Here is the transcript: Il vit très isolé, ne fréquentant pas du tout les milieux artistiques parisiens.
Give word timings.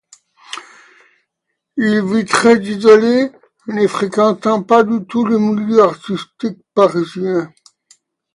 Il 1.77 2.01
vit 2.03 2.25
très 2.25 2.55
isolé, 2.57 3.29
ne 3.67 3.85
fréquentant 3.85 4.63
pas 4.63 4.81
du 4.81 5.05
tout 5.05 5.27
les 5.27 5.37
milieux 5.37 5.81
artistiques 5.83 6.57
parisiens. 6.73 7.53